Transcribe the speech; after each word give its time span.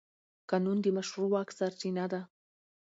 قانون 0.49 0.77
د 0.81 0.85
مشروع 0.97 1.29
واک 1.31 1.49
سرچینه 1.57 2.05
ده. 2.11 2.21